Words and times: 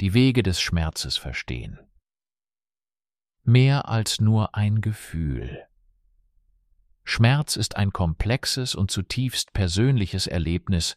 die 0.00 0.14
Wege 0.14 0.42
des 0.42 0.60
Schmerzes 0.60 1.16
verstehen. 1.16 1.78
Mehr 3.42 3.88
als 3.88 4.20
nur 4.20 4.54
ein 4.54 4.80
Gefühl. 4.80 5.64
Schmerz 7.04 7.56
ist 7.56 7.76
ein 7.76 7.92
komplexes 7.92 8.74
und 8.74 8.90
zutiefst 8.90 9.52
persönliches 9.52 10.26
Erlebnis, 10.26 10.96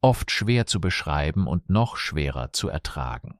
oft 0.00 0.30
schwer 0.30 0.66
zu 0.66 0.80
beschreiben 0.80 1.46
und 1.46 1.68
noch 1.68 1.96
schwerer 1.96 2.52
zu 2.52 2.68
ertragen. 2.68 3.38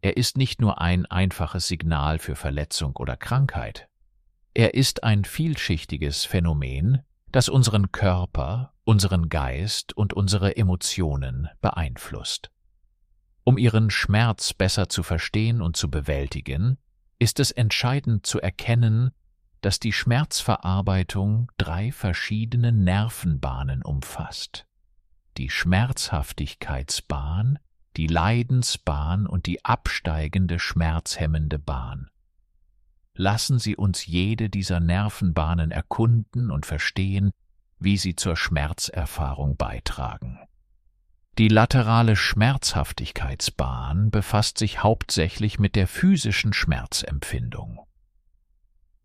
Er 0.00 0.16
ist 0.16 0.36
nicht 0.36 0.60
nur 0.60 0.80
ein 0.80 1.06
einfaches 1.06 1.66
Signal 1.66 2.18
für 2.18 2.36
Verletzung 2.36 2.94
oder 2.96 3.16
Krankheit. 3.16 3.88
Er 4.54 4.74
ist 4.74 5.02
ein 5.02 5.24
vielschichtiges 5.24 6.24
Phänomen, 6.24 7.02
das 7.30 7.48
unseren 7.48 7.90
Körper, 7.90 8.72
unseren 8.84 9.28
Geist 9.28 9.96
und 9.96 10.14
unsere 10.14 10.56
Emotionen 10.56 11.48
beeinflusst. 11.60 12.50
Um 13.48 13.56
ihren 13.56 13.88
Schmerz 13.88 14.52
besser 14.52 14.90
zu 14.90 15.02
verstehen 15.02 15.62
und 15.62 15.74
zu 15.74 15.90
bewältigen, 15.90 16.76
ist 17.18 17.40
es 17.40 17.50
entscheidend 17.50 18.26
zu 18.26 18.42
erkennen, 18.42 19.10
dass 19.62 19.80
die 19.80 19.94
Schmerzverarbeitung 19.94 21.50
drei 21.56 21.90
verschiedene 21.90 22.72
Nervenbahnen 22.72 23.80
umfasst. 23.80 24.66
Die 25.38 25.48
Schmerzhaftigkeitsbahn, 25.48 27.58
die 27.96 28.06
Leidensbahn 28.06 29.26
und 29.26 29.46
die 29.46 29.64
absteigende 29.64 30.58
schmerzhemmende 30.58 31.58
Bahn. 31.58 32.10
Lassen 33.14 33.58
Sie 33.58 33.76
uns 33.76 34.04
jede 34.04 34.50
dieser 34.50 34.78
Nervenbahnen 34.78 35.70
erkunden 35.70 36.50
und 36.50 36.66
verstehen, 36.66 37.30
wie 37.78 37.96
sie 37.96 38.14
zur 38.14 38.36
Schmerzerfahrung 38.36 39.56
beitragen. 39.56 40.38
Die 41.38 41.46
laterale 41.46 42.16
Schmerzhaftigkeitsbahn 42.16 44.10
befasst 44.10 44.58
sich 44.58 44.82
hauptsächlich 44.82 45.60
mit 45.60 45.76
der 45.76 45.86
physischen 45.86 46.52
Schmerzempfindung. 46.52 47.78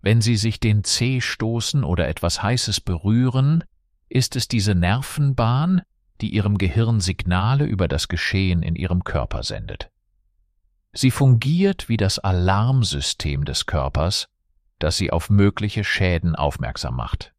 Wenn 0.01 0.19
Sie 0.19 0.35
sich 0.35 0.59
den 0.59 0.83
Zeh 0.83 1.21
stoßen 1.21 1.83
oder 1.83 2.07
etwas 2.07 2.41
Heißes 2.41 2.81
berühren, 2.81 3.63
ist 4.09 4.35
es 4.35 4.47
diese 4.47 4.73
Nervenbahn, 4.73 5.83
die 6.21 6.33
Ihrem 6.33 6.57
Gehirn 6.57 7.01
Signale 7.01 7.65
über 7.65 7.87
das 7.87 8.07
Geschehen 8.07 8.63
in 8.63 8.75
Ihrem 8.75 9.03
Körper 9.03 9.43
sendet. 9.43 9.91
Sie 10.91 11.11
fungiert 11.11 11.87
wie 11.87 11.97
das 11.97 12.17
Alarmsystem 12.17 13.45
des 13.45 13.67
Körpers, 13.67 14.27
das 14.79 14.97
Sie 14.97 15.11
auf 15.11 15.29
mögliche 15.29 15.83
Schäden 15.83 16.35
aufmerksam 16.35 16.95
macht. 16.95 17.32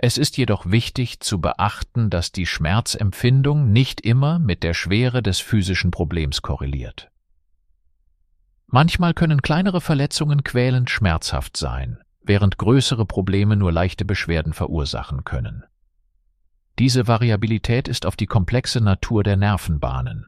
Es 0.00 0.16
ist 0.16 0.36
jedoch 0.36 0.70
wichtig 0.70 1.18
zu 1.18 1.40
beachten, 1.40 2.08
dass 2.08 2.30
die 2.30 2.46
Schmerzempfindung 2.46 3.72
nicht 3.72 4.00
immer 4.00 4.38
mit 4.38 4.62
der 4.62 4.72
Schwere 4.72 5.24
des 5.24 5.40
physischen 5.40 5.90
Problems 5.90 6.40
korreliert. 6.40 7.10
Manchmal 8.68 9.12
können 9.12 9.42
kleinere 9.42 9.80
Verletzungen 9.80 10.44
quälend 10.44 10.88
schmerzhaft 10.88 11.56
sein, 11.56 11.98
während 12.22 12.58
größere 12.58 13.06
Probleme 13.06 13.56
nur 13.56 13.72
leichte 13.72 14.04
Beschwerden 14.04 14.52
verursachen 14.52 15.24
können. 15.24 15.64
Diese 16.78 17.08
Variabilität 17.08 17.88
ist 17.88 18.06
auf 18.06 18.14
die 18.14 18.26
komplexe 18.26 18.80
Natur 18.80 19.24
der 19.24 19.36
Nervenbahnen 19.36 20.26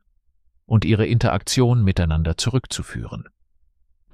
und 0.67 0.85
ihre 0.85 1.07
Interaktion 1.07 1.85
miteinander 1.85 2.37
zurückzuführen. 2.37 3.29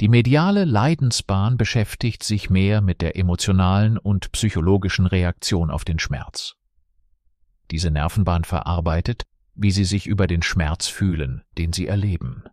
Die 0.00 0.08
mediale 0.08 0.66
Leidensbahn 0.66 1.56
beschäftigt 1.56 2.22
sich 2.22 2.50
mehr 2.50 2.82
mit 2.82 3.00
der 3.00 3.16
emotionalen 3.16 3.96
und 3.96 4.30
psychologischen 4.32 5.06
Reaktion 5.06 5.70
auf 5.70 5.84
den 5.84 5.98
Schmerz. 5.98 6.54
Diese 7.70 7.90
Nervenbahn 7.90 8.44
verarbeitet, 8.44 9.22
wie 9.54 9.70
Sie 9.70 9.84
sich 9.84 10.06
über 10.06 10.26
den 10.26 10.42
Schmerz 10.42 10.86
fühlen, 10.86 11.42
den 11.56 11.72
Sie 11.72 11.86
erleben. 11.86 12.44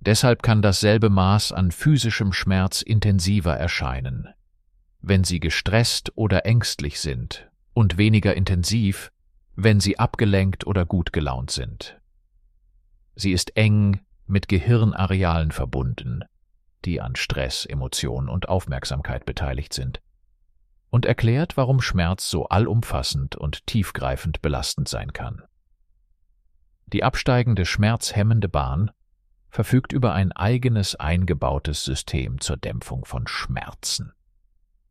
Deshalb 0.00 0.42
kann 0.42 0.60
dasselbe 0.60 1.08
Maß 1.08 1.52
an 1.52 1.72
physischem 1.72 2.34
Schmerz 2.34 2.82
intensiver 2.82 3.56
erscheinen, 3.56 4.28
wenn 5.00 5.24
Sie 5.24 5.40
gestresst 5.40 6.12
oder 6.14 6.44
ängstlich 6.44 7.00
sind, 7.00 7.48
und 7.72 7.96
weniger 7.96 8.36
intensiv, 8.36 9.10
wenn 9.54 9.80
Sie 9.80 9.98
abgelenkt 9.98 10.66
oder 10.66 10.84
gut 10.84 11.14
gelaunt 11.14 11.50
sind. 11.50 11.98
Sie 13.14 13.32
ist 13.32 13.56
eng 13.56 14.00
mit 14.26 14.48
Gehirnarealen 14.48 15.52
verbunden, 15.52 16.22
die 16.84 17.00
an 17.00 17.16
Stress, 17.16 17.64
Emotion 17.64 18.28
und 18.28 18.48
Aufmerksamkeit 18.48 19.24
beteiligt 19.24 19.72
sind, 19.72 20.00
und 20.90 21.04
erklärt, 21.04 21.56
warum 21.56 21.80
Schmerz 21.80 22.30
so 22.30 22.46
allumfassend 22.46 23.36
und 23.36 23.66
tiefgreifend 23.66 24.40
belastend 24.42 24.88
sein 24.88 25.12
kann. 25.12 25.42
Die 26.86 27.02
absteigende 27.02 27.66
schmerzhemmende 27.66 28.48
Bahn 28.48 28.90
verfügt 29.50 29.92
über 29.92 30.12
ein 30.12 30.32
eigenes 30.32 30.94
eingebautes 30.94 31.84
System 31.84 32.40
zur 32.40 32.56
Dämpfung 32.56 33.04
von 33.04 33.26
Schmerzen. 33.26 34.12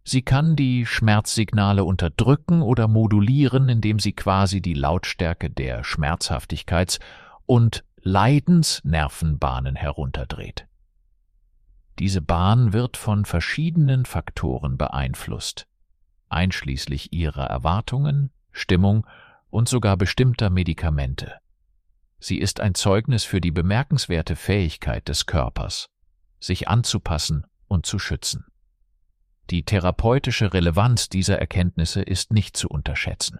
Sie 0.03 0.21
kann 0.21 0.55
die 0.55 0.85
Schmerzsignale 0.85 1.83
unterdrücken 1.83 2.61
oder 2.61 2.87
modulieren, 2.87 3.69
indem 3.69 3.99
sie 3.99 4.13
quasi 4.13 4.61
die 4.61 4.75
Lautstärke 4.75 5.49
der 5.49 5.83
Schmerzhaftigkeits- 5.83 6.99
und 7.45 7.83
Leidensnervenbahnen 8.01 9.75
herunterdreht. 9.75 10.67
Diese 11.99 12.21
Bahn 12.21 12.73
wird 12.73 12.97
von 12.97 13.25
verschiedenen 13.25 14.05
Faktoren 14.05 14.77
beeinflusst, 14.77 15.67
einschließlich 16.29 17.13
ihrer 17.13 17.45
Erwartungen, 17.45 18.31
Stimmung 18.51 19.07
und 19.49 19.69
sogar 19.69 19.95
bestimmter 19.95 20.49
Medikamente. 20.49 21.35
Sie 22.19 22.39
ist 22.39 22.59
ein 22.59 22.75
Zeugnis 22.75 23.23
für 23.23 23.39
die 23.39 23.51
bemerkenswerte 23.51 24.35
Fähigkeit 24.35 25.07
des 25.07 25.25
Körpers, 25.25 25.89
sich 26.39 26.67
anzupassen 26.67 27.45
und 27.67 27.85
zu 27.85 27.99
schützen. 27.99 28.45
Die 29.49 29.63
therapeutische 29.63 30.53
Relevanz 30.53 31.07
dieser 31.07 31.37
Erkenntnisse 31.37 32.01
ist 32.01 32.33
nicht 32.33 32.57
zu 32.57 32.67
unterschätzen. 32.67 33.37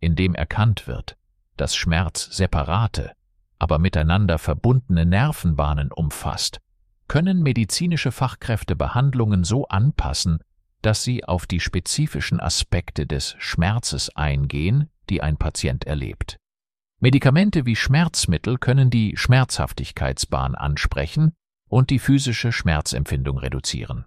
Indem 0.00 0.34
erkannt 0.34 0.86
wird, 0.86 1.16
dass 1.56 1.76
Schmerz 1.76 2.28
separate, 2.32 3.12
aber 3.58 3.78
miteinander 3.78 4.38
verbundene 4.38 5.04
Nervenbahnen 5.04 5.92
umfasst, 5.92 6.60
können 7.08 7.42
medizinische 7.42 8.12
Fachkräfte 8.12 8.76
Behandlungen 8.76 9.44
so 9.44 9.66
anpassen, 9.66 10.38
dass 10.82 11.02
sie 11.02 11.24
auf 11.24 11.46
die 11.46 11.60
spezifischen 11.60 12.40
Aspekte 12.40 13.06
des 13.06 13.34
Schmerzes 13.38 14.14
eingehen, 14.14 14.90
die 15.10 15.22
ein 15.22 15.36
Patient 15.36 15.84
erlebt. 15.84 16.36
Medikamente 17.00 17.66
wie 17.66 17.76
Schmerzmittel 17.76 18.58
können 18.58 18.90
die 18.90 19.16
Schmerzhaftigkeitsbahn 19.16 20.54
ansprechen 20.54 21.32
und 21.68 21.90
die 21.90 21.98
physische 21.98 22.52
Schmerzempfindung 22.52 23.38
reduzieren. 23.38 24.04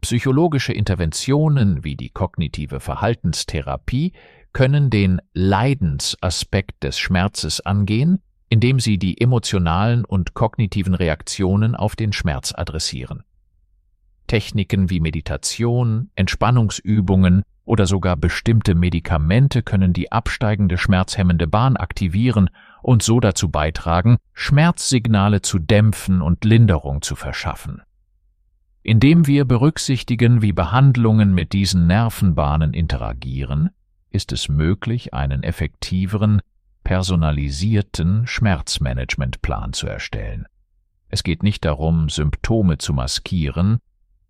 Psychologische 0.00 0.72
Interventionen 0.72 1.82
wie 1.82 1.96
die 1.96 2.10
kognitive 2.10 2.80
Verhaltenstherapie 2.80 4.12
können 4.52 4.88
den 4.88 5.20
Leidensaspekt 5.32 6.82
des 6.84 6.98
Schmerzes 6.98 7.60
angehen 7.60 8.22
indem 8.48 8.80
sie 8.80 8.98
die 8.98 9.20
emotionalen 9.20 10.04
und 10.04 10.34
kognitiven 10.34 10.94
Reaktionen 10.94 11.74
auf 11.74 11.96
den 11.96 12.12
Schmerz 12.12 12.52
adressieren. 12.54 13.22
Techniken 14.26 14.90
wie 14.90 15.00
Meditation, 15.00 16.10
Entspannungsübungen 16.14 17.42
oder 17.64 17.86
sogar 17.86 18.16
bestimmte 18.16 18.74
Medikamente 18.74 19.62
können 19.62 19.92
die 19.92 20.12
absteigende 20.12 20.78
schmerzhemmende 20.78 21.46
Bahn 21.46 21.76
aktivieren 21.76 22.50
und 22.82 23.02
so 23.02 23.20
dazu 23.20 23.50
beitragen, 23.50 24.18
Schmerzsignale 24.32 25.42
zu 25.42 25.58
dämpfen 25.58 26.22
und 26.22 26.44
Linderung 26.44 27.02
zu 27.02 27.16
verschaffen. 27.16 27.82
Indem 28.82 29.26
wir 29.26 29.44
berücksichtigen, 29.44 30.42
wie 30.42 30.52
Behandlungen 30.52 31.34
mit 31.34 31.52
diesen 31.52 31.88
Nervenbahnen 31.88 32.72
interagieren, 32.72 33.70
ist 34.10 34.30
es 34.30 34.48
möglich, 34.48 35.12
einen 35.12 35.42
effektiveren, 35.42 36.40
personalisierten 36.86 38.28
Schmerzmanagementplan 38.28 39.72
zu 39.72 39.88
erstellen. 39.88 40.46
Es 41.08 41.24
geht 41.24 41.42
nicht 41.42 41.64
darum, 41.64 42.08
Symptome 42.08 42.78
zu 42.78 42.92
maskieren, 42.92 43.80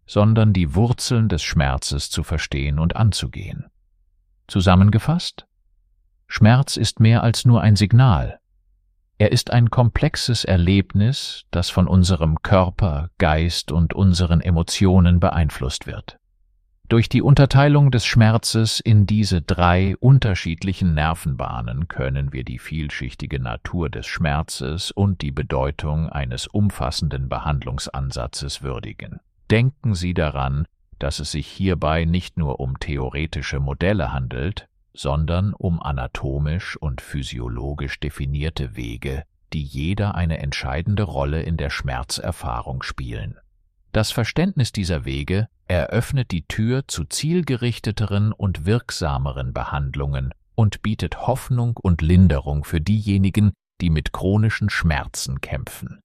sondern 0.06 0.54
die 0.54 0.74
Wurzeln 0.74 1.28
des 1.28 1.42
Schmerzes 1.42 2.08
zu 2.08 2.22
verstehen 2.22 2.78
und 2.78 2.96
anzugehen. 2.96 3.66
Zusammengefasst? 4.46 5.46
Schmerz 6.28 6.78
ist 6.78 6.98
mehr 6.98 7.22
als 7.22 7.44
nur 7.44 7.60
ein 7.60 7.76
Signal. 7.76 8.38
Er 9.18 9.32
ist 9.32 9.50
ein 9.50 9.68
komplexes 9.68 10.46
Erlebnis, 10.46 11.44
das 11.50 11.68
von 11.68 11.86
unserem 11.86 12.40
Körper, 12.40 13.10
Geist 13.18 13.70
und 13.70 13.92
unseren 13.92 14.40
Emotionen 14.40 15.20
beeinflusst 15.20 15.86
wird. 15.86 16.16
Durch 16.88 17.08
die 17.08 17.20
Unterteilung 17.20 17.90
des 17.90 18.06
Schmerzes 18.06 18.78
in 18.78 19.06
diese 19.06 19.42
drei 19.42 19.96
unterschiedlichen 19.96 20.94
Nervenbahnen 20.94 21.88
können 21.88 22.32
wir 22.32 22.44
die 22.44 22.60
vielschichtige 22.60 23.40
Natur 23.40 23.90
des 23.90 24.06
Schmerzes 24.06 24.92
und 24.92 25.20
die 25.20 25.32
Bedeutung 25.32 26.08
eines 26.08 26.46
umfassenden 26.46 27.28
Behandlungsansatzes 27.28 28.62
würdigen. 28.62 29.18
Denken 29.50 29.96
Sie 29.96 30.14
daran, 30.14 30.64
dass 31.00 31.18
es 31.18 31.32
sich 31.32 31.48
hierbei 31.48 32.04
nicht 32.04 32.38
nur 32.38 32.60
um 32.60 32.78
theoretische 32.78 33.58
Modelle 33.58 34.12
handelt, 34.12 34.68
sondern 34.94 35.54
um 35.54 35.82
anatomisch 35.82 36.76
und 36.76 37.00
physiologisch 37.00 37.98
definierte 37.98 38.76
Wege, 38.76 39.24
die 39.52 39.62
jeder 39.62 40.14
eine 40.14 40.38
entscheidende 40.38 41.02
Rolle 41.02 41.42
in 41.42 41.56
der 41.56 41.70
Schmerzerfahrung 41.70 42.84
spielen. 42.84 43.38
Das 43.96 44.10
Verständnis 44.10 44.72
dieser 44.72 45.06
Wege 45.06 45.48
eröffnet 45.68 46.30
die 46.30 46.46
Tür 46.46 46.86
zu 46.86 47.04
zielgerichteteren 47.04 48.32
und 48.32 48.66
wirksameren 48.66 49.54
Behandlungen 49.54 50.34
und 50.54 50.82
bietet 50.82 51.26
Hoffnung 51.26 51.78
und 51.80 52.02
Linderung 52.02 52.64
für 52.64 52.82
diejenigen, 52.82 53.54
die 53.80 53.88
mit 53.88 54.12
chronischen 54.12 54.68
Schmerzen 54.68 55.40
kämpfen. 55.40 55.98